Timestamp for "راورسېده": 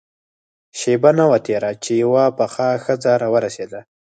3.21-3.81